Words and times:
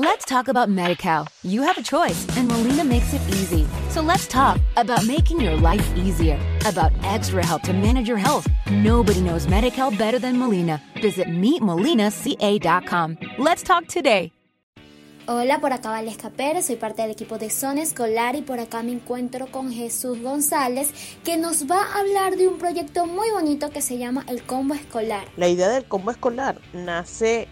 Let's 0.00 0.24
talk 0.24 0.46
about 0.46 0.68
MediCal. 0.68 1.26
You 1.42 1.62
have 1.62 1.76
a 1.76 1.82
choice, 1.82 2.24
and 2.36 2.46
Molina 2.46 2.84
makes 2.84 3.12
it 3.12 3.20
easy. 3.30 3.66
So 3.90 4.00
let's 4.00 4.28
talk 4.28 4.60
about 4.76 5.04
making 5.04 5.40
your 5.40 5.56
life 5.56 5.84
easier, 5.96 6.38
about 6.64 6.92
extra 7.02 7.44
help 7.44 7.62
to 7.62 7.72
manage 7.72 8.06
your 8.06 8.16
health. 8.16 8.46
Nobody 8.70 9.20
knows 9.20 9.48
MediCal 9.48 9.98
better 9.98 10.20
than 10.20 10.38
Molina. 10.38 10.80
Visit 11.02 11.26
meetmolinaca.com. 11.26 13.18
Let's 13.38 13.64
talk 13.64 13.88
today. 13.88 14.30
Hola, 15.26 15.58
por 15.60 15.72
acá 15.72 15.90
Valesca 15.90 16.30
Pérez, 16.30 16.66
soy 16.66 16.76
parte 16.76 17.02
del 17.02 17.10
equipo 17.10 17.36
de 17.36 17.50
Zona 17.50 17.82
Escolar 17.82 18.36
y 18.36 18.42
por 18.42 18.60
acá 18.60 18.84
me 18.84 18.92
encuentro 18.92 19.48
con 19.48 19.72
Jesús 19.72 20.22
González 20.22 20.90
que 21.24 21.36
nos 21.36 21.68
va 21.68 21.82
a 21.82 21.98
hablar 21.98 22.36
de 22.36 22.46
un 22.46 22.56
proyecto 22.56 23.04
muy 23.04 23.30
bonito 23.30 23.68
que 23.70 23.82
se 23.82 23.98
llama 23.98 24.24
el 24.28 24.44
Combo 24.44 24.74
Escolar. 24.74 25.26
La 25.36 25.48
idea 25.48 25.68
del 25.68 25.84
Combo 25.84 26.12
Escolar 26.12 26.60
nace 26.72 27.48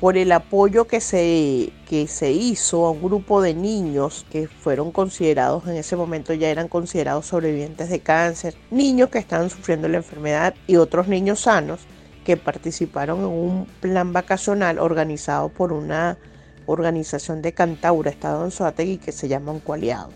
por 0.00 0.16
el 0.16 0.32
apoyo 0.32 0.86
que 0.86 1.00
se, 1.00 1.72
que 1.88 2.06
se 2.06 2.32
hizo 2.32 2.86
a 2.86 2.90
un 2.90 3.02
grupo 3.02 3.42
de 3.42 3.52
niños 3.52 4.24
que 4.30 4.48
fueron 4.48 4.92
considerados, 4.92 5.66
en 5.66 5.76
ese 5.76 5.94
momento 5.94 6.32
ya 6.32 6.48
eran 6.48 6.68
considerados 6.68 7.26
sobrevivientes 7.26 7.90
de 7.90 8.00
cáncer, 8.00 8.54
niños 8.70 9.10
que 9.10 9.18
estaban 9.18 9.50
sufriendo 9.50 9.88
la 9.88 9.98
enfermedad 9.98 10.54
y 10.66 10.76
otros 10.76 11.06
niños 11.06 11.40
sanos 11.40 11.80
que 12.24 12.36
participaron 12.36 13.20
en 13.20 13.26
un 13.26 13.66
plan 13.80 14.12
vacacional 14.12 14.78
organizado 14.78 15.48
por 15.48 15.72
una 15.72 16.18
organización 16.66 17.42
de 17.42 17.52
Cantaura, 17.52 18.10
Estado 18.10 18.44
en 18.44 18.50
Soategui, 18.50 18.98
que 18.98 19.12
se 19.12 19.28
llama 19.28 19.52
Uncualiado. 19.52 20.10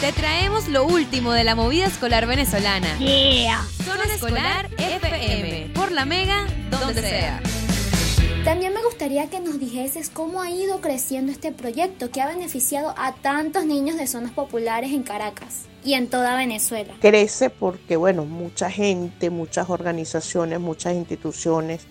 Te 0.00 0.12
traemos 0.12 0.68
lo 0.68 0.86
último 0.86 1.32
de 1.32 1.44
la 1.44 1.54
movida 1.54 1.86
escolar 1.86 2.26
venezolana. 2.26 2.98
Yeah. 2.98 3.62
Zona 3.84 4.04
Escolar 4.04 4.68
FM, 4.76 5.72
por 5.74 5.92
la 5.92 6.04
Mega, 6.04 6.46
donde 6.70 7.00
sea. 7.00 7.40
También 8.44 8.74
me 8.74 8.84
gustaría 8.84 9.30
que 9.30 9.40
nos 9.40 9.58
dijeses 9.58 10.10
cómo 10.10 10.42
ha 10.42 10.50
ido 10.50 10.82
creciendo 10.82 11.32
este 11.32 11.50
proyecto 11.50 12.10
que 12.10 12.20
ha 12.20 12.28
beneficiado 12.28 12.94
a 12.98 13.14
tantos 13.14 13.64
niños 13.64 13.96
de 13.96 14.06
zonas 14.06 14.32
populares 14.32 14.92
en 14.92 15.02
Caracas 15.02 15.62
y 15.82 15.94
en 15.94 16.08
toda 16.08 16.36
Venezuela. 16.36 16.92
Crece 17.00 17.48
porque, 17.48 17.96
bueno, 17.96 18.26
mucha 18.26 18.70
gente, 18.70 19.30
muchas 19.30 19.70
organizaciones, 19.70 20.60
muchas 20.60 20.92
instituciones, 20.92 21.86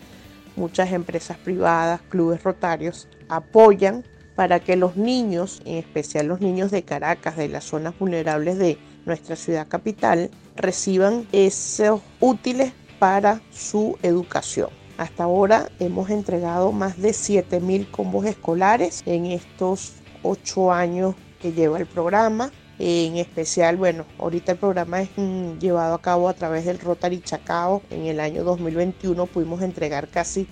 muchas 0.56 0.92
empresas 0.92 1.38
privadas, 1.38 2.02
clubes 2.08 2.44
rotarios 2.44 3.08
apoyan 3.30 4.06
para 4.36 4.60
que 4.60 4.76
los 4.76 4.96
niños, 4.96 5.60
en 5.66 5.78
especial 5.78 6.28
los 6.28 6.40
niños 6.40 6.70
de 6.70 6.84
Caracas, 6.84 7.36
de 7.36 7.50
las 7.50 7.64
zonas 7.64 7.98
vulnerables 7.98 8.60
de 8.60 8.78
nuestra 9.08 9.36
ciudad 9.36 9.68
capital, 9.68 10.30
reciban 10.56 11.28
esos 11.32 12.02
útiles 12.20 12.74
para 13.00 13.42
su 13.52 13.98
educación. 14.04 14.83
Hasta 14.98 15.24
ahora 15.24 15.70
hemos 15.80 16.10
entregado 16.10 16.72
más 16.72 17.02
de 17.02 17.10
7.000 17.10 17.90
combos 17.90 18.26
escolares 18.26 19.02
en 19.06 19.26
estos 19.26 19.94
8 20.22 20.72
años 20.72 21.16
que 21.42 21.52
lleva 21.52 21.80
el 21.80 21.86
programa. 21.86 22.52
En 22.80 23.18
especial, 23.18 23.78
bueno, 23.78 24.06
ahorita 24.20 24.54
el 24.54 24.58
programa 24.58 25.02
es 25.02 25.10
mm, 25.16 25.58
llevado 25.60 25.96
a 25.96 26.02
cabo 26.02 26.30
a 26.30 26.34
través 26.34 26.66
del 26.66 26.80
Rotary 26.80 27.22
Chacao. 27.22 27.82
En 27.90 28.06
el 28.06 28.20
año 28.20 28.44
2021 28.44 29.26
pudimos 29.28 29.62
entregar 29.62 30.08
casi 30.08 30.48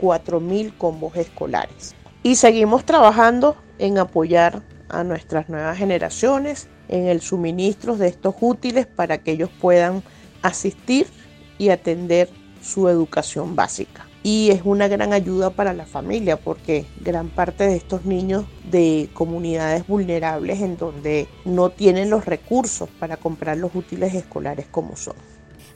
4.000 0.00 0.76
combos 0.76 1.16
escolares. 1.16 1.94
Y 2.22 2.36
seguimos 2.36 2.84
trabajando 2.84 3.56
en 3.78 3.98
apoyar 3.98 4.62
a 4.88 5.04
nuestras 5.04 5.48
nuevas 5.48 5.76
generaciones 5.76 6.68
en 6.88 7.06
el 7.06 7.20
suministro 7.20 7.96
de 7.96 8.08
estos 8.08 8.34
útiles 8.40 8.86
para 8.86 9.18
que 9.18 9.32
ellos 9.32 9.50
puedan 9.60 10.02
asistir 10.42 11.06
y 11.58 11.70
atender 11.70 12.28
su 12.62 12.88
educación 12.88 13.56
básica. 13.56 14.06
Y 14.22 14.50
es 14.50 14.62
una 14.64 14.86
gran 14.86 15.12
ayuda 15.12 15.50
para 15.50 15.72
la 15.72 15.84
familia 15.84 16.38
porque 16.38 16.86
gran 17.00 17.28
parte 17.28 17.66
de 17.66 17.76
estos 17.76 18.04
niños 18.04 18.44
de 18.70 19.10
comunidades 19.12 19.86
vulnerables 19.86 20.60
en 20.60 20.76
donde 20.76 21.26
no 21.44 21.70
tienen 21.70 22.08
los 22.08 22.24
recursos 22.24 22.88
para 23.00 23.16
comprar 23.16 23.56
los 23.56 23.74
útiles 23.74 24.14
escolares 24.14 24.66
como 24.70 24.96
son. 24.96 25.16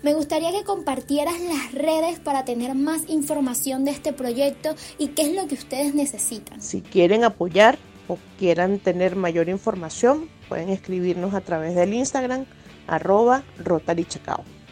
Me 0.03 0.15
gustaría 0.15 0.53
que 0.53 0.63
compartieras 0.63 1.35
las 1.41 1.73
redes 1.73 2.21
para 2.21 2.45
tener 2.45 2.75
más 2.77 3.09
información 3.09 3.85
de 3.85 3.91
este 3.91 4.13
proyecto 4.13 4.77
y 4.99 5.09
qué 5.09 5.23
es 5.23 5.35
lo 5.35 5.49
que 5.49 5.55
ustedes 5.55 5.95
necesitan. 5.95 6.61
Si 6.63 6.83
quieren 6.83 7.25
apoyar 7.25 7.79
o 8.07 8.19
quieran 8.39 8.79
tener 8.79 9.17
mayor 9.17 9.49
información, 9.49 10.29
pueden 10.49 10.69
escribirnos 10.69 11.35
a 11.35 11.41
través 11.41 11.75
del 11.75 11.95
Instagram 11.95 12.45
arroba 12.87 13.43
Rotary 13.59 14.05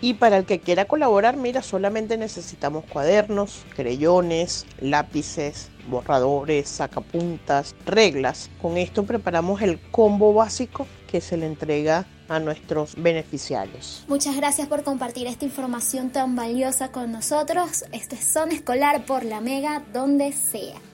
y 0.04 0.12
para 0.12 0.36
el 0.36 0.44
que 0.44 0.60
quiera 0.60 0.84
colaborar, 0.84 1.38
mira, 1.38 1.62
solamente 1.62 2.18
necesitamos 2.18 2.84
cuadernos, 2.84 3.64
creyones, 3.74 4.66
lápices, 4.78 5.70
borradores, 5.88 6.68
sacapuntas, 6.68 7.74
reglas. 7.86 8.50
Con 8.60 8.76
esto 8.76 9.04
preparamos 9.04 9.62
el 9.62 9.80
combo 9.90 10.34
básico 10.34 10.86
que 11.10 11.22
se 11.22 11.38
le 11.38 11.46
entrega 11.46 12.04
a 12.28 12.38
nuestros 12.38 12.96
beneficiarios. 12.96 14.04
Muchas 14.06 14.36
gracias 14.36 14.68
por 14.68 14.82
compartir 14.82 15.26
esta 15.26 15.46
información 15.46 16.10
tan 16.10 16.36
valiosa 16.36 16.92
con 16.92 17.10
nosotros. 17.10 17.86
Este 17.90 18.16
es 18.16 18.30
Zona 18.30 18.52
Escolar 18.52 19.06
por 19.06 19.24
la 19.24 19.40
Mega, 19.40 19.84
donde 19.94 20.32
sea. 20.32 20.93